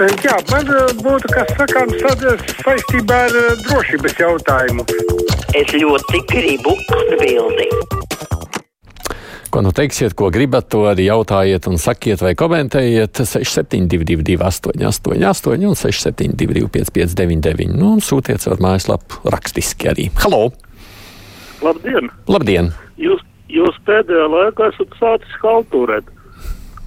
Jā, 0.00 0.32
man 0.48 0.64
eh, 0.72 0.92
būtu 1.04 1.28
kas 1.28 1.50
sakāms 1.58 1.98
sad- 2.00 2.44
saistībā 2.64 3.16
ar 3.26 3.34
eh, 3.36 3.48
drošības 3.66 4.14
jautājumu. 4.16 4.84
Es 5.52 5.74
ļoti 5.76 6.20
gribu 6.30 6.72
atbildēt. 6.96 7.98
Ko 9.52 9.60
nu 9.66 9.72
teiksiet, 9.76 10.14
ko 10.16 10.30
gribat, 10.32 10.70
to 10.72 10.86
arī 10.88 11.08
jautājiet 11.10 11.66
un 11.68 11.76
sakiet 11.82 12.22
vai 12.24 12.32
komentējiet 12.38 13.20
6722, 13.26 14.38
888, 14.40 15.66
un 15.68 15.76
672, 15.76 16.70
559, 16.70 17.74
nu, 17.74 17.96
un 17.98 18.00
sūtiet 18.00 18.40
caur 18.46 18.62
mājaslapu 18.62 19.20
rakstiski 19.34 19.90
arī. 19.90 20.06
Halo! 20.22 20.46
Labdien! 21.60 22.08
Labdien! 22.30 22.72
Jūs, 22.96 23.20
jūs 23.52 23.76
pēdējā 23.84 24.30
laikā 24.32 24.70
esat 24.72 24.96
sācis 25.02 25.36
haltūrēt. 25.44 26.08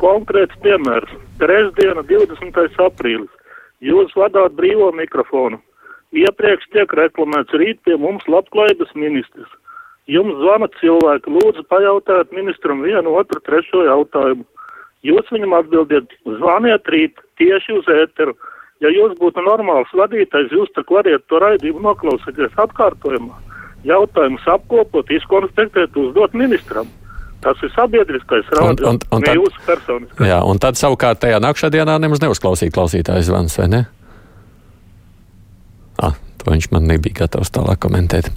Konkrēts 0.02 0.56
piemērs. 0.64 1.12
Trešdiena, 1.42 2.04
20. 2.10 2.80
aprīlis. 2.88 3.30
Jūs 3.84 4.14
vadāt 4.16 4.56
brīvo 4.58 4.92
mikrofonu. 4.96 5.60
Iepriekš 6.14 6.70
tiek 6.74 6.94
reklamēts 6.94 7.56
rīt 7.58 7.82
pie 7.86 7.98
mums 7.98 8.26
labklājības 8.30 8.94
ministrs. 8.96 9.50
Jums 10.08 10.36
zvana 10.42 10.68
cilvēki, 10.80 11.32
lūdzu 11.32 11.64
pajautāt 11.72 12.34
ministram 12.36 12.84
vienu, 12.84 13.16
otru, 13.20 13.40
trešo 13.48 13.86
jautājumu. 13.88 14.44
Jūs 15.04 15.30
viņam 15.32 15.56
atbildiet, 15.58 16.12
zvaniet 16.40 16.88
rīt 16.92 17.20
tieši 17.40 17.80
uz 17.80 17.88
ēteru. 17.92 18.36
Ja 18.84 18.92
jūs 18.92 19.16
būtu 19.20 19.44
normāls 19.44 19.92
vadītājs, 19.96 20.52
jūs 20.52 20.72
tak 20.76 20.92
variet 20.92 21.24
to 21.32 21.40
raidījumu 21.40 21.84
noklausīties 21.88 22.56
atkārtojumā. 22.60 23.40
Jautājumus 23.88 24.46
apkopot, 24.48 25.12
izkonspektēt, 25.12 25.96
uzdot 26.00 26.36
ministram. 26.36 26.88
Tas 27.44 27.60
ir 27.64 27.72
sabiedriskais 27.76 28.48
rādījums, 28.56 28.88
un- 28.88 29.00
un 29.12 29.22
ne 29.22 29.28
tad- 29.28 29.36
jūsu 29.38 29.64
personiskais. 29.68 30.28
Jā, 30.30 30.40
un 30.48 30.60
tad 30.64 30.76
savukārt 30.80 31.20
tajā 31.20 31.40
nākamajā 31.44 31.72
dienā 31.76 32.00
nemaz 32.00 32.20
neuzklausīja 32.24 32.72
klausītājs 32.72 33.28
zvans, 33.28 33.58
vai 33.60 33.68
ne? 33.68 33.82
Ah, 36.02 36.16
to 36.40 36.52
viņš 36.52 36.72
man 36.72 36.88
nebija 36.88 37.14
gatavs 37.28 37.52
tālāk 37.54 37.78
komentēt. 37.84 38.30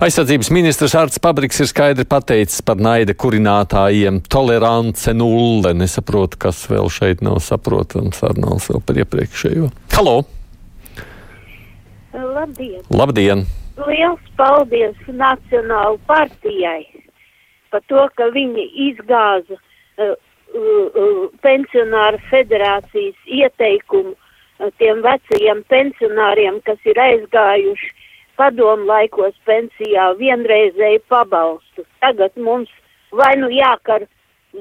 Aizsardzības 0.00 0.50
ministrs 0.50 0.94
Arts 0.98 1.18
Pabriks 1.18 1.60
ir 1.60 1.66
skaidri 1.66 2.04
pateicis 2.04 2.60
par 2.64 2.76
naida 2.76 3.14
kurinātājiem- 3.14 4.22
tolerance 4.28 5.12
nulle. 5.12 5.74
Nesaprotu, 5.74 6.38
kas 6.38 6.66
vēl 6.66 6.88
šeit 6.90 7.20
nav 7.22 7.38
saprotams. 7.44 8.22
Arnolds 8.22 8.68
vēl 8.68 8.82
par 8.84 8.96
iepriekšējo. 8.96 9.70
Halo! 9.92 10.24
Labdien! 12.14 12.80
Labdien! 12.90 13.46
Liels 13.86 14.20
paldies 14.36 14.96
Nacionālu 15.06 15.98
partijai 16.08 16.86
par 17.70 17.84
to, 17.92 18.08
ka 18.16 18.30
viņi 18.34 18.64
izgāza 18.88 19.56
uh, 19.58 20.14
uh, 20.14 20.86
uh, 20.88 21.22
pensionāru 21.44 22.20
federācijas 22.30 23.30
ieteikumu 23.40 24.14
uh, 24.14 24.70
tiem 24.80 25.02
vecajiem 25.06 25.64
pensionāriem, 25.72 26.60
kas 26.66 26.78
ir 26.88 27.00
aizgājuši 27.04 27.94
padomu 28.38 28.86
laikos 28.86 29.34
pensijā 29.48 30.12
vienreizēju 30.20 31.02
pabalstu. 31.10 31.84
Tagad 32.04 32.36
mums 32.36 32.70
vai 33.10 33.34
nu 33.40 33.50
jākar 33.50 34.06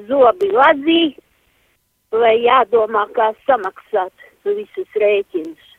zobi 0.10 0.50
ladī, 0.54 1.16
vai 2.12 2.38
jādomā, 2.44 3.06
kā 3.16 3.32
samaksāt 3.46 4.28
visus 4.48 5.02
rēķinus. 5.02 5.74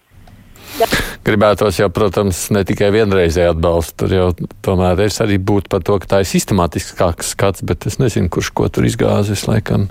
Gribētos 1.27 1.81
jau, 1.81 1.89
protams, 1.93 2.45
ne 2.55 2.63
tikai 2.67 2.89
vienreizēju 2.95 3.53
atbalstu, 3.53 3.95
tur 4.05 4.15
jau 4.15 4.27
tomēr 4.65 5.01
es 5.05 5.19
arī 5.25 5.37
būtu 5.43 5.69
par 5.73 5.83
to, 5.85 5.99
ka 6.01 6.13
tā 6.13 6.21
ir 6.23 6.29
sistemātiskāks 6.31 7.35
skats, 7.35 7.65
bet 7.67 7.89
es 7.91 7.99
nezinu, 8.01 8.31
kurš 8.33 8.53
ko 8.57 8.69
tur 8.73 8.87
izgāzis, 8.89 9.47
laikam 9.51 9.89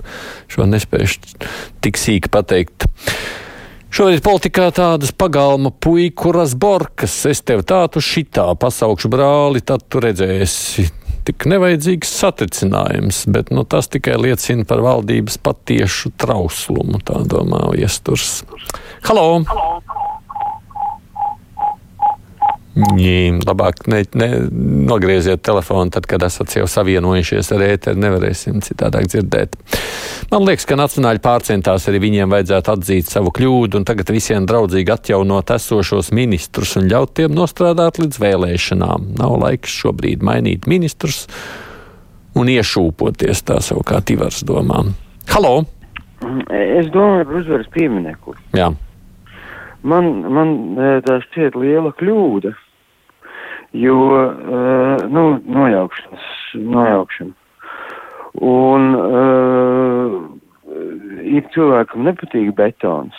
šo 0.50 0.66
nespēšu 0.70 1.36
tik 1.84 2.00
sīki 2.00 2.32
pateikt. 2.32 2.88
Šorīt 3.88 4.20
politikā 4.24 4.68
tādas 4.76 5.14
pagalma 5.16 5.70
puiku 5.72 6.32
razborkas, 6.36 7.14
es 7.30 7.40
tev 7.40 7.62
tādu 7.68 8.02
šitā 8.04 8.50
pasaukšu 8.60 9.10
brāli, 9.12 9.64
tad 9.64 9.86
tu 9.88 10.02
redzēsi. 10.04 10.88
Tik 11.28 11.44
nevajadzīgs 11.50 12.08
satricinājums, 12.22 13.26
bet 13.28 13.50
nu, 13.52 13.64
tas 13.68 13.90
tikai 13.92 14.16
liecina 14.16 14.64
par 14.68 14.80
valdības 14.84 15.36
patiešu 15.44 16.14
trauslumu, 16.16 17.02
tā 17.04 17.20
domā 17.28 17.66
iesturs. 17.76 18.42
Halo! 19.04 19.44
Nī, 22.78 23.40
labāk 23.42 23.80
ne, 23.90 24.04
ne, 24.14 24.28
nogrieziet 24.86 25.42
telefonu, 25.42 25.90
tad, 25.90 26.04
kad 26.06 26.22
esat 26.22 26.52
jau 26.54 26.66
savienojušies 26.70 27.50
ar 27.56 27.64
ēteru, 27.66 27.98
nevarēsim 28.04 28.60
citādāk 28.62 29.08
dzirdēt. 29.10 29.56
Man 30.30 30.44
liekas, 30.46 30.66
ka 30.68 30.78
nacionāļi 30.78 31.22
pārcentās 31.24 31.88
arī 31.90 32.02
viņiem 32.04 32.30
vajadzētu 32.30 32.74
atzīt 32.76 33.10
savu 33.10 33.32
kļūdu 33.34 33.80
un 33.80 33.86
tagad 33.88 34.12
visiem 34.14 34.46
draudzīgi 34.46 34.94
atjaunot 34.94 35.50
esošos 35.56 36.12
ministrus 36.14 36.76
un 36.78 36.86
ļaut 36.92 37.16
tiem 37.18 37.34
nostrādāt 37.34 37.98
līdz 37.98 38.20
vēlēšanām. 38.22 39.10
Nav 39.18 39.34
laiks 39.42 39.74
šobrīd 39.82 40.22
mainīt 40.22 40.70
ministrus 40.70 41.24
un 42.38 42.52
iešūpoties 42.52 43.42
tā 43.48 43.58
savukārt 43.64 44.14
Ivars 44.14 44.44
domām. 44.46 44.94
Halo! 45.32 45.64
Es 46.22 46.86
domāju 46.94 47.26
par 47.26 47.42
uzvaras 47.42 47.74
pieminieku. 47.74 48.38
Jā. 48.54 48.70
Man, 49.86 50.08
man 50.34 50.56
tā 51.06 51.20
šķiet 51.26 51.58
liela 51.58 51.92
kļūda, 51.98 52.54
jo, 53.72 53.98
uh, 54.08 55.04
nu, 55.12 55.24
nojaukšanas, 55.44 56.26
nojaukšana. 56.54 57.34
Un 58.44 58.92
uh, 58.94 60.16
ir 61.24 61.48
cilvēkam 61.54 62.06
nepatīk 62.06 62.52
betons, 62.56 63.16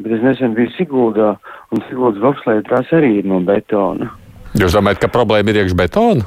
bet 0.00 0.16
es 0.16 0.24
nesen 0.24 0.54
biju 0.56 0.72
Siguldā, 0.78 1.34
un 1.74 1.84
Siguldas 1.88 2.22
bobslēja 2.22 2.64
trās 2.68 2.92
arī 2.96 3.18
ir 3.20 3.28
no 3.28 3.42
betona. 3.44 4.10
Jūs 4.54 4.76
domājat, 4.76 5.02
ka 5.02 5.10
problēma 5.10 5.50
ir 5.50 5.64
iekš 5.64 5.76
betona? 5.78 6.26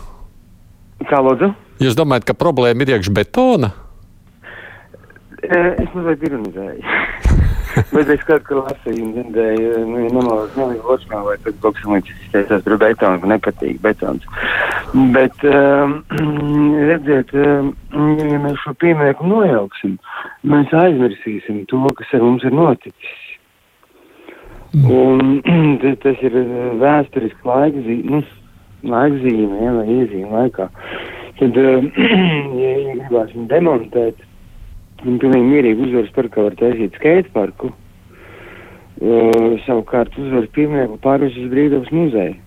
Kā 1.08 1.22
lūdzu? 1.24 1.54
Jūs 1.84 1.96
domājat, 1.96 2.28
ka 2.28 2.36
problēma 2.38 2.84
ir 2.84 2.98
iekš 2.98 3.12
betona? 3.16 3.72
Eh, 5.48 5.76
Es 5.80 5.94
mazliet 5.94 6.24
ironizēju. 6.28 6.98
Bet 7.78 8.10
es 8.10 8.24
kaut 8.26 8.46
kā 8.48 8.58
lasīju 8.58 9.12
dzirdēju, 9.14 9.68
nu, 9.86 10.00
ja 10.02 10.10
nemaldos, 10.10 10.56
nelīgi 10.58 10.86
Ločmā 10.88 11.20
vai 11.28 11.36
pēc 11.44 11.60
Boksamītis 11.62 12.24
izteicās 12.26 12.64
par 12.66 12.78
betonu, 12.82 13.22
ka 13.22 13.30
nepatīk 13.32 13.82
betons. 13.84 14.26
Bet, 15.14 15.46
um, 15.52 15.94
redziet, 16.90 17.34
um, 17.38 17.72
ja 18.18 18.42
mēs 18.44 18.58
šo 18.64 18.74
piemēru 18.82 19.30
nojauksim, 19.30 19.98
mēs 20.48 20.74
aizmirsīsim 20.82 21.66
to, 21.72 21.84
kas 22.00 22.16
ar 22.18 22.26
mums 22.26 22.48
ir 22.48 22.56
noticis. 22.58 23.20
Un 24.78 25.38
tas- 26.04 26.24
ir 26.26 26.40
vēsturiski 26.82 27.46
laikzīme, 27.52 28.16
nu, 28.16 28.24
laikzīme, 28.96 29.62
ja, 29.62 29.76
vai 29.78 29.86
iezīme 30.00 30.34
laikā. 30.34 30.72
Tad, 31.38 31.62
um, 31.62 31.92
ja 32.64 32.74
viņi 32.82 32.98
gribās 33.04 33.36
viņu 33.36 33.48
demontēt, 33.54 34.26
Un 35.06 35.20
pilnīgi 35.22 35.46
mierīgi 35.52 35.86
uzvaras 35.88 36.14
parkā 36.16 36.48
var 36.48 36.58
taisīt 36.58 36.98
skateparku. 36.98 37.72
Uh, 38.98 39.58
savukārt 39.68 40.16
uzvaras 40.18 40.50
piemēru 40.56 40.98
pārvest 41.04 41.38
uz 41.38 41.52
brīvdabas 41.52 41.94
muzeju. 41.94 42.38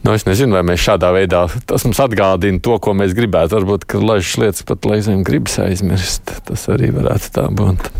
Nu, 0.00 0.14
es 0.16 0.24
nezinu, 0.24 0.56
vai 0.56 0.62
mēs 0.64 0.80
šādā 0.80 1.10
veidā 1.12 1.42
tas 1.68 1.84
mums 1.84 2.00
atgādina 2.00 2.62
to, 2.64 2.78
ko 2.80 2.94
mēs 2.96 3.12
gribētu. 3.16 3.58
Varbūt, 3.58 3.84
ka 3.84 4.00
lažas 4.00 4.38
lietas 4.40 4.64
pat 4.64 4.88
reizēm 4.88 5.20
gribas 5.28 5.58
aizmirst. 5.60 6.32
Tas 6.48 6.64
arī 6.72 6.88
varētu 6.96 7.34
tā 7.36 7.44
būt. 7.52 7.90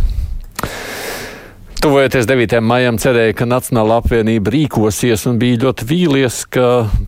Tuvojoties 1.80 2.26
9. 2.28 2.58
maijam, 2.60 2.98
cerēja, 3.00 3.32
ka 3.38 3.46
Nacionāla 3.48 4.02
apvienība 4.02 4.52
rīkosies 4.52 5.22
un 5.30 5.38
bija 5.40 5.62
ļoti 5.62 5.86
vīlies, 5.88 6.42
ka 6.52 6.66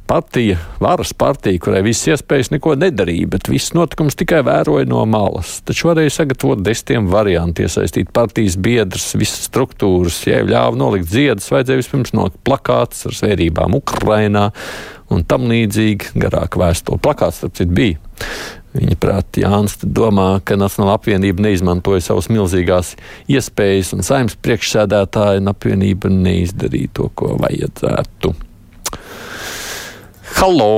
partija, 0.08 0.56
varas 0.80 1.10
partija, 1.12 1.60
kurai 1.60 1.82
visas 1.84 2.14
iespējas 2.14 2.48
neko 2.54 2.72
nedarīja, 2.80 3.28
bet 3.34 3.50
viss 3.52 3.74
notikums 3.76 4.16
tikai 4.16 4.40
vēroja 4.46 4.88
no 4.88 5.02
malas. 5.04 5.58
Taču 5.68 5.90
varēja 5.90 6.14
sagatavot 6.16 6.64
desmitiem 6.64 7.10
variantu, 7.12 7.66
iesaistīt 7.66 8.14
partijas 8.16 8.56
biedrus, 8.56 9.10
visas 9.20 9.44
struktūras, 9.50 10.22
ja 10.24 10.40
jau 10.40 10.48
ļāva 10.54 10.80
nolikt 10.86 11.12
ziedus, 11.12 11.52
vajadzēja 11.52 11.82
vispirms 11.82 12.16
nolikt 12.16 12.40
plakāts 12.48 13.04
ar 13.10 13.18
svērībām 13.20 13.76
Ukrainā 13.76 14.48
un 15.12 15.28
tam 15.28 15.52
līdzīgi 15.52 16.16
garāka 16.16 16.64
vēstule. 16.64 17.02
Plakāts, 17.04 17.42
starp 17.42 17.60
citu, 17.60 17.76
bija. 17.76 18.00
Viņa 18.72 18.96
prāt, 18.96 19.36
Jānis 19.36 19.74
domā, 19.84 20.38
ka 20.48 20.56
Nacionāla 20.56 20.94
apvienība 20.96 21.44
neizmantoja 21.44 22.00
savas 22.00 22.30
milzīgās 22.32 22.94
iespējas, 23.28 23.90
un 23.92 24.04
saimnes 24.06 24.38
priekšsēdētāja 24.40 25.42
un 25.42 25.52
apvienība 25.52 26.08
neizdarīja 26.12 26.94
to, 26.96 27.10
ko 27.12 27.34
vajadzētu. 27.42 28.32
Halo! 30.38 30.70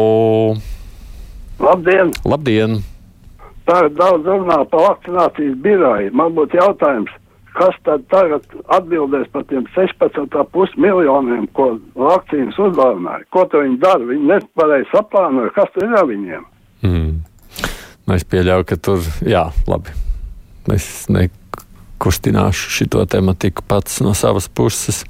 Labdien! 1.62 2.10
Labdien! 2.26 2.80
Tagad 3.64 3.94
daudz 3.96 4.26
runā 4.26 4.56
par 4.72 4.82
vakcinācijas 4.88 5.54
biroju. 5.62 6.10
Man 6.18 6.34
būtu 6.36 6.58
jautājums, 6.58 7.12
kas 7.54 7.78
tad 7.86 8.02
tagad 8.12 8.42
atbildēs 8.74 9.30
par 9.32 9.46
tiem 9.48 9.68
16,5 9.76 10.74
miljoniem, 10.82 11.46
ko 11.54 11.76
vakcīnas 11.94 12.58
uzdāvināja? 12.58 13.22
Ko 13.30 13.46
viņi 13.54 13.78
dara? 13.86 14.02
Viņi 14.10 14.28
nepareizi 14.32 14.90
saplānoja, 14.90 15.54
kas 15.54 15.70
tur 15.76 15.86
ir 15.86 15.96
ar 16.02 16.10
viņiem? 16.10 16.42
Es 18.12 18.24
pieļauju, 18.28 18.66
ka 18.68 18.76
tur, 18.76 19.04
jā, 19.24 19.46
labi. 19.70 19.94
Es 20.74 21.06
neko 21.08 21.64
kustināšu 22.04 22.72
šito 22.74 23.04
tematiku 23.08 23.64
pats 23.68 24.02
no 24.04 24.12
savas 24.18 24.48
puses. 24.52 25.04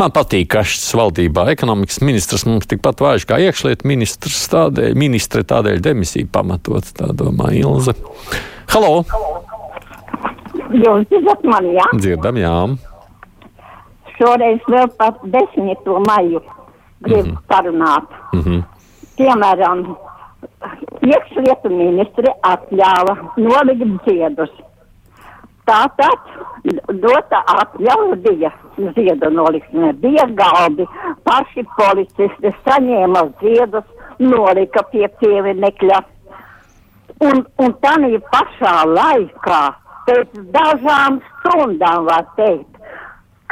Man 0.00 0.12
patīk, 0.16 0.48
ka 0.52 0.62
šis 0.64 0.94
valdībā 0.96 1.46
ekonomikas 1.52 2.00
ministrs 2.04 2.46
mums 2.48 2.68
tikpat 2.68 3.02
vājš 3.04 3.26
kā 3.28 3.40
iekšlietu 3.44 3.88
ministrs, 3.88 4.46
tādēļ, 4.52 4.96
ministre 4.96 5.44
tādēļ 5.44 5.82
demisija 5.84 6.28
pamatots, 6.32 6.94
tā 6.96 7.10
domā 7.16 7.52
Ilze. 7.56 7.96
Halo! 8.72 9.04
Jūs 10.72 11.06
dzirdat 11.10 11.44
mani, 11.48 11.76
jā? 11.76 11.86
Dzirdam, 12.00 12.40
jā. 12.40 12.56
Šoreiz 14.16 14.64
vēl 14.72 14.88
par 14.96 15.18
10. 15.20 15.92
maiju 16.08 16.40
gribu 17.00 17.28
mm 17.28 17.32
-hmm. 17.32 17.42
parunāt. 17.48 18.08
Mm 18.32 18.42
-hmm. 18.42 18.62
Piemēram, 19.16 19.96
iekšlietu 21.10 21.70
ministri 21.72 22.32
atļāva 22.50 23.16
nolikt 23.40 24.06
ziedus. 24.06 24.52
Tātad 25.66 26.28
dota 27.02 27.40
atļauja 27.56 28.18
bija 28.22 28.52
ziedu 28.94 29.30
noliktne, 29.34 29.90
bija 30.02 30.26
galdi, 30.38 30.86
paši 31.26 31.64
policisti 31.78 32.52
saņēma 32.68 33.24
ziedus, 33.40 33.88
nolika 34.22 34.84
pie 34.92 35.08
pieminekļa. 35.22 35.98
Un, 37.26 37.42
un 37.64 37.74
tādā 37.82 38.22
pašā 38.30 38.76
laikā, 38.92 39.60
pēc 40.06 40.40
dažām 40.54 41.18
stundām, 41.32 42.06
var 42.06 42.26
teikt, 42.38 42.76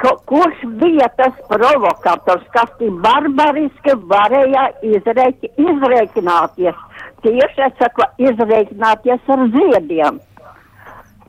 Ko, 0.03 0.11
kurš 0.27 0.63
bija 0.81 1.07
tas 1.19 1.35
provokators, 1.49 2.47
kas 2.55 2.71
tik 2.81 2.97
barbariski 3.05 3.95
varēja 4.11 4.65
izreiki, 4.91 5.51
izreikināties? 5.63 6.81
Tieši 7.25 7.69
saku, 7.81 8.05
izreikināties 8.21 9.31
ar 9.33 9.43
ziediem. 9.55 10.21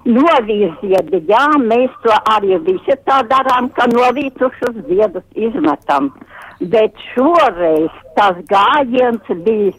Novīziedi, 0.05 1.21
jā, 1.29 1.45
mēs 1.65 1.93
to 2.03 2.13
arī 2.33 2.59
visi 2.65 2.97
tā 3.07 3.21
darām, 3.29 3.71
ka 3.77 3.87
novīcušus 3.93 4.83
ziedus 4.89 5.23
izmetam. 5.47 6.11
Bet 6.59 6.99
šoreiz 7.13 7.95
tas 8.19 8.37
gājiens 8.51 9.31
bija 9.47 9.71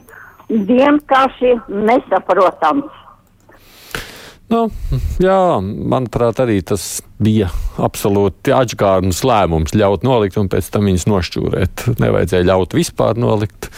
vienkārši 0.73 1.53
nesaprotams. 1.69 3.06
Nu, 4.47 4.69
jā, 5.19 5.59
manuprāt, 5.59 6.39
arī 6.39 6.61
tas 6.63 7.01
bija 7.19 7.49
absolūti 7.83 8.53
atgādnes 8.55 9.25
lēmums 9.27 9.75
ļaut 9.75 10.05
nolikt 10.07 10.39
un 10.39 10.51
pēc 10.53 10.69
tam 10.71 10.87
viņus 10.87 11.07
nošķūrēt. 11.11 11.87
Nevajadzēja 12.03 12.47
ļaut 12.47 12.77
vispār 12.79 13.19
nolikt, 13.19 13.71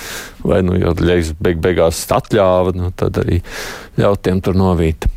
vai 0.44 0.60
nu 0.66 0.76
jau 0.76 0.92
beig 1.40 1.62
beigās 1.64 2.02
atļāva, 2.12 2.74
nu, 2.76 2.90
tad 2.92 3.16
arī 3.22 3.40
ļaut 3.96 4.26
tiem 4.28 4.42
tur 4.44 4.58
novīt. 4.60 5.08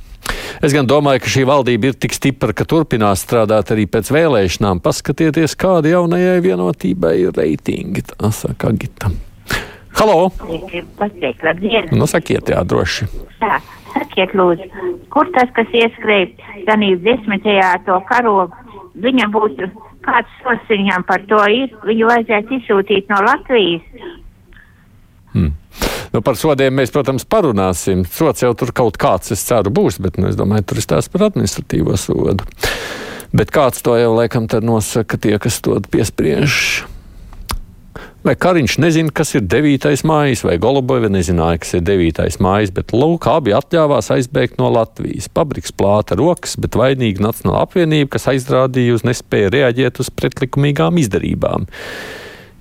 Es 0.63 0.71
gan 0.75 0.87
domāju, 0.87 1.23
ka 1.25 1.33
šī 1.33 1.43
valdība 1.49 1.89
ir 1.89 1.97
tik 1.99 2.15
stipra, 2.15 2.55
ka 2.55 2.63
turpinās 2.69 3.25
strādāt 3.25 3.73
arī 3.73 3.87
pēc 3.91 4.11
vēlēšanām. 4.13 4.79
Paskatieties, 4.85 5.57
kāda 5.59 5.91
jaunajai 5.95 6.37
vienotībai 6.45 7.15
ir 7.25 7.35
reitingi. 7.35 8.05
Tā 8.13 8.31
saka 8.35 8.71
Gita. 8.77 9.11
Halo! 9.99 10.31
Pateikt, 10.97 11.43
labdien! 11.43 11.91
Nu, 11.91 12.07
sakiet, 12.07 12.53
jā, 12.53 12.61
droši. 12.63 13.09
Tā, 13.41 13.57
sakiet, 14.11 14.35
lūdzu, 14.37 14.67
kur 15.13 15.31
tas, 15.35 15.49
kas 15.55 15.71
ieskrēja 15.73 16.65
ganību 16.67 17.01
desmitajā 17.07 17.71
to 17.87 17.97
karogu, 18.09 18.75
viņam 18.99 19.31
būtu 19.33 19.71
kāds 20.05 20.35
sots 20.41 20.69
viņam 20.69 21.05
par 21.07 21.23
to 21.29 21.39
ir, 21.49 21.71
viņu 21.85 22.09
vajadzētu 22.09 22.57
izsūtīt 22.59 23.09
no 23.11 23.21
Latvijas. 23.25 23.85
Hmm. 25.31 25.53
Nu, 26.11 26.19
par 26.19 26.35
sodiem 26.35 26.75
mēs, 26.75 26.91
protams, 26.91 27.23
parunāsim. 27.23 28.03
Sots 28.03 28.43
jau 28.43 28.51
tur 28.57 28.73
kaut 28.75 28.97
kāds, 28.99 29.31
es 29.31 29.45
ceru, 29.47 29.71
būs, 29.71 30.01
bet 30.03 30.19
nu, 30.19 30.27
es 30.27 30.39
domāju, 30.39 30.67
tur 30.67 30.81
ir 30.81 30.85
stāsts 30.85 31.11
par 31.13 31.29
administratīvo 31.29 31.95
sodu. 31.95 32.47
Bet 33.31 33.53
kāds 33.55 33.79
to 33.85 33.95
jau 33.95 34.11
laikam 34.17 34.49
nosaka 34.59 35.15
tie, 35.15 35.37
kas 35.39 35.61
to 35.63 35.79
piespriež? 35.93 36.83
Vai 38.21 38.35
Kariņš 38.37 38.75
nezina, 38.77 39.09
kas 39.17 39.31
ir 39.33 39.47
9. 39.49 39.87
mājas, 40.05 40.43
vai 40.45 40.59
Golubova 40.61 41.07
nezināja, 41.09 41.57
kas 41.63 41.71
ir 41.79 41.81
9. 41.87 42.19
mājas, 42.45 42.69
bet 42.75 42.93
lūk, 42.93 43.25
abi 43.25 43.55
atļāvās 43.57 44.11
aizbēgt 44.13 44.59
no 44.61 44.67
Latvijas. 44.69 45.25
Pabriks 45.33 45.73
plāta 45.73 46.13
rokas, 46.19 46.53
bet 46.61 46.77
vainīga 46.77 47.25
Nacionāla 47.25 47.63
apvienība, 47.65 48.11
kas 48.13 48.29
aizrādīja 48.29 48.99
uz 48.99 49.07
nespēju 49.09 49.49
reaģēt 49.55 50.03
uz 50.05 50.13
pretlikumīgām 50.13 51.01
izdarībām. 51.01 51.65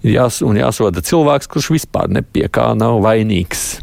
Jās, 0.09 0.41
un 0.41 0.57
jāsoda 0.57 1.05
cilvēks, 1.05 1.53
kurš 1.53 1.75
vispār 1.77 2.09
nepie 2.09 2.49
kā 2.49 2.71
nav 2.73 3.03
vainīgs. 3.05 3.83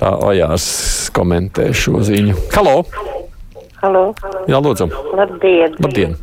Tā 0.00 0.16
Ojārs 0.24 0.70
komentē 1.12 1.68
šo 1.76 2.00
ziņu. 2.00 2.48
Halo! 2.56 2.78
Halo! 3.84 4.06
Jā, 4.48 4.56
lūdzu! 4.56 4.88
Labdien! 5.20 5.76
Labdien. 5.84 6.16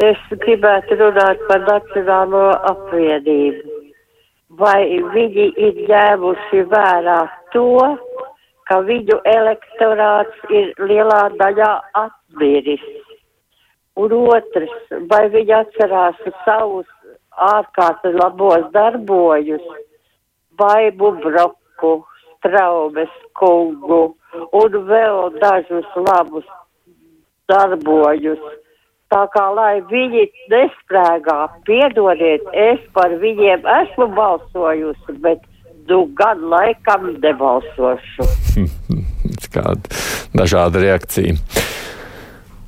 Es 0.00 0.20
gribētu 0.42 0.96
runāt 0.96 1.40
par 1.48 1.60
Nacionālo 1.66 2.44
apvienību. 2.70 3.72
Vai 4.60 4.96
viņi 5.12 5.44
ir 5.66 5.80
ņēmuši 5.90 6.62
vērā 6.70 7.16
to, 7.52 7.64
ka 8.70 8.78
viņu 8.86 9.18
elektorāts 9.32 10.46
ir 10.60 10.70
lielā 10.88 11.18
daļā 11.42 11.68
atmiris? 12.02 12.86
Un 14.00 14.14
otrs, 14.22 14.72
vai 15.12 15.20
viņi 15.34 15.54
atcerās 15.58 16.24
savus 16.46 16.88
ārkārtas 17.50 18.16
labos 18.22 18.64
darbojus, 18.72 19.68
Baibu 20.56 21.12
Broku, 21.20 21.92
Straumes 22.38 23.12
kungu 23.36 24.00
un 24.62 24.80
vēl 24.88 25.36
dažus 25.44 25.92
labus 26.08 26.48
darbojus? 27.52 28.40
Tā 29.10 29.24
kā 29.34 29.46
lai 29.50 29.80
viņi 29.90 30.28
nesprēgā, 30.52 31.38
piedodiet, 31.66 32.44
es 32.54 32.82
par 32.94 33.10
viņiem 33.18 33.64
esmu 33.82 34.06
balsojusi, 34.14 35.16
bet 35.24 35.42
nu 35.90 36.04
gan 36.14 36.44
laikam 36.52 37.10
nebalsošu. 37.18 38.28
Kāda 39.50 39.98
dažāda 40.36 40.84
reakcija. 40.84 41.34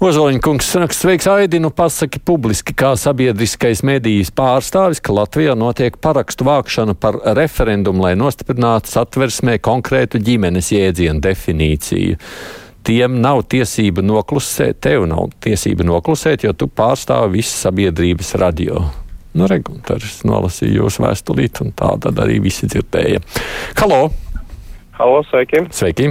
Ozoliņa 0.03 0.41
kungs 0.43 0.67
saka, 0.67 0.97
sveiks, 0.99 1.29
Aidinu, 1.31 1.69
pasaki 1.71 2.19
publiski, 2.19 2.75
kā 2.75 2.97
sabiedriskais 2.99 3.85
medijas 3.87 4.33
pārstāvis, 4.35 4.99
ka 4.99 5.15
Latvijā 5.15 5.55
notiek 5.55 5.95
parakstu 6.03 6.49
vākšana 6.49 6.97
par 6.99 7.21
referendumu, 7.39 8.03
lai 8.09 8.17
nostiprinātu 8.19 8.91
satversmē 8.91 9.61
konkrētu 9.63 10.19
ģimenes 10.19 10.73
jēdzienu 10.75 11.23
definīciju 11.23 12.19
tiem 12.87 13.21
nav 13.23 13.45
tiesība 13.51 14.03
noklusēt, 14.05 14.81
tev 14.85 15.07
nav 15.11 15.31
tiesība 15.43 15.87
noklusēt, 15.87 16.47
jo 16.47 16.53
tu 16.57 16.69
pārstāvi 16.69 17.39
visu 17.39 17.55
sabiedrības 17.57 18.35
radio. 18.43 18.83
Nu, 19.33 19.47
Regulārs 19.49 20.21
nolasīja 20.29 20.83
jūsu 20.83 21.07
vēstulīti, 21.07 21.65
un 21.65 21.73
tā 21.77 21.95
tad 22.05 22.21
arī 22.21 22.37
visi 22.45 22.69
dzirdēja. 22.69 23.23
Halo! 23.81 24.05
Halo, 24.99 25.23
sveiki! 25.31 25.65
Sveiki! 25.73 26.11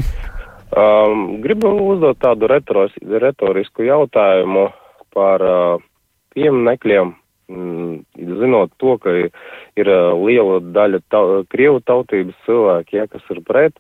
Um, 0.72 1.42
gribu 1.44 1.70
uzdot 1.92 2.18
tādu 2.24 2.48
retoris, 2.48 2.96
retorisku 3.04 3.84
jautājumu 3.84 4.70
par 5.12 5.44
uh, 5.44 5.84
pieminekļiem, 6.32 7.12
mm, 7.52 7.98
zinot 8.40 8.72
to, 8.80 8.96
ka 9.04 9.14
ir 9.20 9.92
uh, 9.92 10.16
liela 10.24 10.62
daļa 10.64 11.02
ta 11.12 11.22
krievu 11.52 11.84
tautības 11.84 12.40
cilvēki, 12.48 13.02
ja, 13.02 13.08
kas 13.12 13.28
ir 13.36 13.44
pret. 13.46 13.76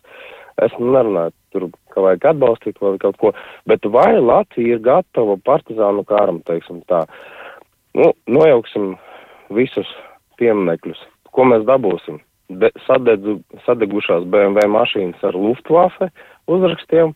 Es 0.61 0.73
nerunāju 0.79 1.33
tur, 1.53 1.67
ka 1.93 2.03
vajag 2.03 2.31
atbalstīt 2.33 2.81
vai 2.81 2.95
kaut 3.01 3.19
ko, 3.21 3.31
bet 3.69 3.85
vai 3.93 4.15
Latvija 4.19 4.77
ir 4.77 4.83
gatava 4.83 5.37
partizānu 5.45 6.03
kāram, 6.07 6.41
teiksim 6.47 6.81
tā. 6.91 7.03
Nu, 7.97 8.11
nojauksim 8.27 8.95
visus 9.55 9.89
pieminekļus. 10.39 10.99
Ko 11.31 11.47
mēs 11.47 11.65
dabūsim? 11.67 12.19
De, 12.61 12.67
sadedzu, 12.83 13.37
sadegušās 13.65 14.25
BMW 14.31 14.67
mašīnas 14.71 15.21
ar 15.27 15.37
Luftwaffe 15.39 16.09
uzrakstiem, 16.51 17.13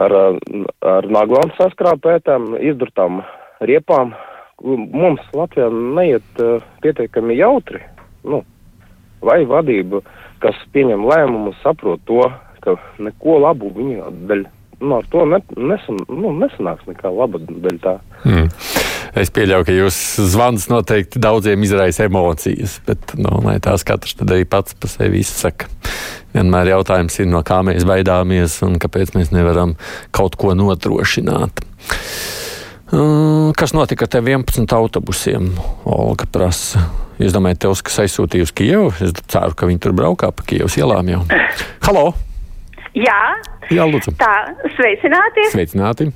ar, 0.00 0.16
ar 0.84 1.08
naglām 1.08 1.54
saskrāpētām, 1.56 2.52
izdurtām 2.60 3.22
riepām. 3.64 4.12
Mums 4.62 5.24
Latvijā 5.34 5.70
neiet 5.72 6.42
uh, 6.42 6.62
pietiekami 6.84 7.38
jautri. 7.38 7.80
Nu, 8.28 8.42
vai 9.22 9.42
vadība, 9.48 10.02
kas 10.42 10.58
pieņem 10.74 11.06
lēmumus, 11.08 11.60
saprot 11.62 12.02
to, 12.08 12.24
ka 12.62 12.76
neko 13.02 13.38
labu 13.42 13.72
viņa 13.74 14.10
dēļ. 14.30 14.44
Nu, 14.82 14.96
ar 14.98 15.06
to 15.12 15.22
ne, 15.30 15.38
nesan, 15.54 16.00
nu, 16.10 16.32
nesanāks 16.42 16.88
nekā 16.90 17.10
laba 17.14 17.38
dēļ 17.42 17.78
tā. 17.84 17.98
Hmm. 18.24 18.48
Es 19.18 19.28
pieļauju, 19.34 19.66
ka 19.68 19.74
jūsu 19.76 20.24
zvans 20.32 20.70
noteikti 20.72 21.20
daudziem 21.20 21.62
izraisa 21.66 22.06
emocijas, 22.08 22.78
bet 22.86 23.12
nu, 23.20 23.42
lai 23.44 23.58
tās 23.62 23.84
katrs 23.84 24.16
arī 24.24 24.46
pats 24.48 24.72
par 24.72 24.88
sevi 24.88 25.20
izsaka. 25.20 25.68
Vienmēr 26.32 26.70
jautājums 26.72 27.18
ir, 27.20 27.28
no 27.28 27.42
kā 27.44 27.60
mēs 27.66 27.84
baidāmies 27.84 28.56
un 28.64 28.78
kāpēc 28.80 29.12
mēs 29.18 29.34
nevaram 29.34 29.76
kaut 30.16 30.38
ko 30.40 30.54
nodrošināt. 30.56 31.60
Kas 33.56 33.72
notika 33.76 34.08
ar 34.08 34.24
11 34.24 34.72
autobusiem? 34.76 35.52
Olga 35.88 36.26
prasa. 36.32 36.86
Jūs 37.22 37.34
domājat, 37.36 37.60
tev, 37.62 37.76
kas 37.86 38.00
aizsūtīja 38.02 38.48
uz 38.48 38.50
Kijevu? 38.58 38.88
Es 39.04 39.12
ceru, 39.30 39.54
ka 39.54 39.68
viņi 39.68 39.80
tur 39.84 39.92
braukā 39.94 40.32
pa 40.34 40.42
Kijavas 40.46 40.74
ielām 40.80 41.10
jau. 41.12 41.20
Halo! 41.86 42.08
Jā, 42.98 43.20
Jā 43.70 43.86
lūdzu. 43.86 44.16
tā, 44.18 44.32
sveicināti. 44.74 45.46
Sveicināti. 45.52 46.08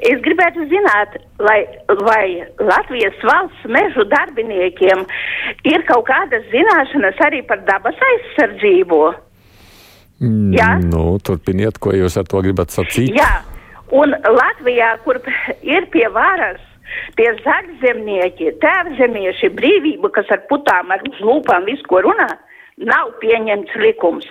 Es 0.00 0.22
gribētu 0.24 0.64
zināt, 0.70 1.18
lai, 1.44 1.58
vai 2.00 2.24
Latvijas 2.56 3.20
valsts 3.20 3.68
mežu 3.68 4.06
darbiniekiem 4.08 5.04
ir 5.68 5.84
kaut 5.90 6.08
kādas 6.08 6.48
zināšanas 6.52 7.20
arī 7.28 7.44
par 7.46 7.60
dabas 7.68 8.00
aizsardzību. 8.08 9.00
Jā? 10.56 10.70
Nu, 10.80 11.18
turpiniet, 11.20 11.76
ko 11.76 11.92
jūs 11.92 12.16
ar 12.16 12.28
to 12.30 12.40
gribat 12.46 12.72
sacīt. 12.72 13.12
Jā, 13.12 13.42
un 13.92 14.16
Latvijā, 14.24 14.94
kur 15.04 15.20
ir 15.60 15.90
pie 15.92 16.08
varas 16.16 16.62
tie 17.18 17.30
zaļzemnieki, 17.44 18.54
tēvzemieši, 18.62 19.50
brīvība, 19.58 20.10
kas 20.14 20.30
ar 20.34 20.44
putām, 20.50 20.92
ar 20.94 21.04
lūpām 21.20 21.66
visu 21.68 21.86
ko 21.90 22.02
runā, 22.06 22.30
nav 22.90 23.12
pieņemts 23.22 23.76
likums, 23.82 24.28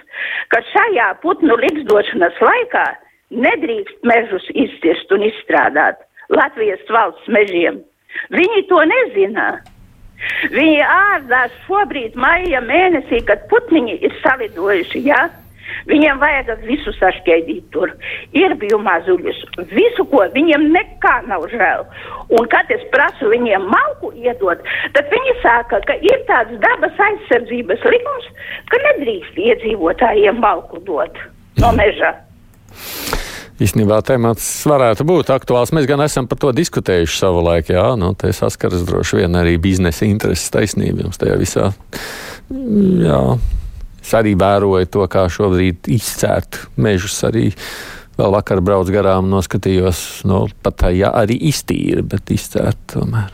ka 0.51 0.61
šajā 0.71 1.09
putnu 1.23 1.57
likstošanas 1.59 2.39
laikā 2.43 2.87
nedrīkst 3.33 4.03
mežus 4.07 4.47
izcirst 4.53 5.11
un 5.15 5.27
izstrādāt 5.29 6.03
Latvijas 6.33 6.83
valsts 6.89 7.29
mežiem. 7.31 7.81
Viņi 8.33 8.65
to 8.69 8.81
nezina. 8.89 9.47
Viņi 10.53 10.83
ārdās 10.87 11.55
šobrīd 11.65 12.15
maija 12.15 12.61
mēnesī, 12.63 13.23
kad 13.27 13.47
putniņi 13.51 13.97
ir 14.05 14.13
salidojuši, 14.21 15.01
jā. 15.09 15.23
Ja? 15.25 15.42
Viņiem 15.89 16.19
vajag 16.21 16.51
visu 16.67 16.93
sašķēdīt 16.97 17.69
tur. 17.75 17.93
Ir 18.37 18.55
biju 18.59 18.79
mazuļus, 18.83 19.39
visu, 19.73 20.05
ko 20.11 20.25
viņiem 20.35 20.69
nekā 20.73 21.15
nav 21.29 21.47
žēl. 21.51 21.85
Un, 22.33 22.47
kad 22.51 22.71
es 22.73 22.83
prasu 22.93 23.31
viņiem 23.33 23.67
malku 23.71 24.13
iedot, 24.19 24.63
tad 24.95 25.11
viņi 25.13 25.37
saka, 25.43 25.81
ka 25.87 25.97
ir 26.01 26.25
tāds 26.29 26.57
dabas 26.63 26.99
aizsardzības 27.07 27.87
likums, 27.93 28.29
ka 28.71 28.81
nedrīkst 28.89 29.39
iedzīvotājiem 29.47 30.39
malku 30.43 30.81
dot 30.87 31.19
no 31.61 31.73
meža. 31.77 32.15
Īstenībā 33.61 33.99
temats 34.03 34.45
varētu 34.67 35.05
būt 35.07 35.29
aktuāls. 35.31 35.71
Mēs 35.75 35.85
gan 35.87 36.01
esam 36.03 36.27
par 36.27 36.39
to 36.41 36.49
diskutējuši 36.57 37.19
savulaik. 37.19 37.69
Jā, 37.71 37.85
nu, 37.99 38.11
te 38.17 38.33
saskaras 38.33 38.83
droši 38.87 39.21
vien 39.21 39.37
arī 39.39 39.59
biznesa 39.61 40.07
intereses 40.09 40.49
taisnība 40.53 41.05
jums 41.05 41.21
tajā 41.21 41.37
visā. 41.39 41.69
Jā. 42.49 43.19
Es 44.03 44.13
arī 44.17 44.35
vēroju 44.39 44.89
to, 44.91 45.07
kā 45.07 45.25
šobrīd 45.31 45.87
izcērt 45.95 46.59
mežus. 46.75 47.15
Arī 47.27 47.49
vēl 48.19 48.35
vakar 48.35 48.61
braucu 48.61 48.93
garām, 48.93 49.31
noskatījos, 49.31 50.23
no 50.27 50.45
nu, 50.45 50.61
pat 50.63 50.81
tā, 50.83 50.93
ja 50.93 51.13
arī 51.15 51.39
iztīra, 51.49 52.03
bet 52.05 52.33
izcērt 52.35 52.83
tomēr. 52.93 53.31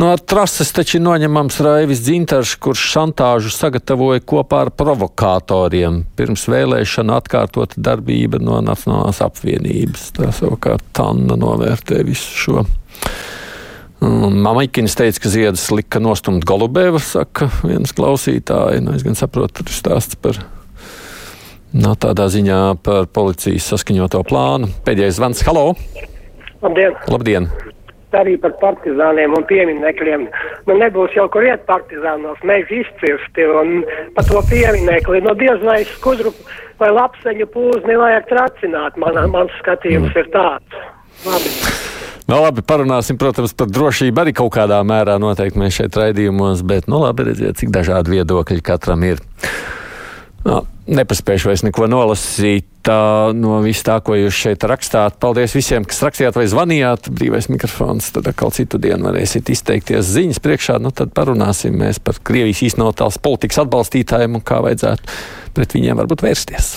No 0.00 0.14
trases 0.16 0.70
taču 0.72 0.96
ir 0.96 1.02
noņemams 1.04 1.58
Raivis 1.66 2.00
Dzintars, 2.06 2.54
kurš 2.62 2.84
šantāžu 2.94 3.50
sagatavoja 3.52 4.22
kopā 4.24 4.62
ar 4.64 4.70
provokatoriem. 4.72 6.04
Pirms 6.16 6.46
vēlēšana 6.48 7.18
atkārtota 7.20 7.82
darbība 7.90 8.40
no 8.40 8.62
Nacionālās 8.64 9.20
apvienības. 9.26 10.06
Tā 10.16 10.30
savukārt 10.36 10.86
Tanna 10.96 11.36
novērtē 11.40 12.00
visu 12.06 12.38
šo. 12.44 12.64
Mamikins 14.00 14.94
teica, 14.96 15.20
ka 15.20 15.28
ziedus 15.28 15.66
lika 15.74 16.00
nostumt 16.00 16.46
Golubēva, 16.48 17.00
saka 17.04 17.50
viens 17.60 17.92
klausītāji. 17.96 18.80
Nu, 18.84 18.94
es 18.96 19.04
gan 19.04 19.18
saprotu, 19.18 19.60
tur 19.60 19.68
ir 19.68 19.76
stāsts 19.76 20.16
par. 20.16 20.40
No 21.76 21.92
tādā 22.00 22.26
ziņā 22.32 22.60
par 22.82 23.10
policijas 23.14 23.68
saskaņoto 23.70 24.22
plānu. 24.26 24.70
Pēdējais 24.86 25.20
zvans. 25.20 25.44
Halo! 25.46 25.74
Labdien! 26.64 26.96
Labdien. 27.12 27.50
Arī 28.16 28.34
par 28.42 28.56
partizāniem 28.58 29.36
un 29.36 29.44
pieminekļiem. 29.46 30.24
Nu, 30.66 30.78
nebūs 30.80 31.14
jau 31.14 31.28
kur 31.30 31.46
iet 31.46 31.62
partizānos, 31.68 32.40
mēs 32.42 32.72
izcirsti 32.74 33.46
un 33.46 33.84
par 34.16 34.26
to 34.26 34.42
pieminekli. 34.50 35.22
Nu, 35.22 35.36
diez 35.38 35.62
vai 35.62 35.84
skudru 35.92 36.34
vai 36.80 36.90
lapseņu 36.96 37.46
pūzni 37.54 38.00
vajag 38.00 38.26
tracināt. 38.32 38.98
Man, 38.98 39.22
mans 39.30 39.54
skatījums 39.60 40.10
mm. 40.10 40.20
ir 40.24 40.34
tāds. 40.34 40.84
Labi. 41.28 41.98
Nu, 42.30 42.36
labi, 42.38 42.62
parunāsim, 42.62 43.16
protams, 43.18 43.50
par 43.58 43.66
drošību 43.74 44.20
arī 44.22 44.32
kaut 44.38 44.52
kādā 44.54 44.76
mērā 44.86 45.16
noteikti 45.18 45.58
mēs 45.58 45.80
šeit 45.80 45.96
raidījumos, 45.98 46.60
bet, 46.62 46.86
nu, 46.86 47.00
labi, 47.02 47.26
redziet, 47.26 47.58
cik 47.58 47.72
dažādi 47.74 48.12
viedokļi 48.14 48.62
katram 48.62 49.02
ir. 49.08 49.18
Nu, 50.46 50.60
nepaspējuši 50.94 51.48
vairs 51.48 51.64
neko 51.66 51.88
nolasīt 51.90 52.68
tā, 52.86 53.00
no 53.34 53.58
viss 53.64 53.82
tā, 53.82 53.96
ko 54.06 54.14
jūs 54.14 54.38
šeit 54.44 54.62
rakstāt. 54.70 55.18
Paldies 55.20 55.56
visiem, 55.58 55.82
kas 55.82 55.98
rakstījāt 56.06 56.38
vai 56.38 56.46
zvanījāt. 56.52 57.10
Brīvais 57.18 57.50
mikrofons, 57.50 58.12
tad 58.14 58.30
atkal 58.30 58.54
citu 58.54 58.78
dienu 58.78 59.10
varēsiet 59.10 59.50
izteikties 59.50 60.14
ziņas 60.14 60.40
priekšā. 60.44 60.78
Nu, 60.78 60.94
tad 60.94 61.10
parunāsim 61.16 61.74
mēs 61.82 61.98
par 61.98 62.22
Krievijas 62.22 62.62
īstenotās 62.70 63.18
politikas 63.18 63.64
atbalstītājiem 63.64 64.38
un 64.38 64.46
kā 64.46 64.62
vajadzētu 64.64 65.20
pret 65.58 65.76
viņiem 65.76 65.98
varbūt 66.04 66.24
vērsties. 66.30 66.76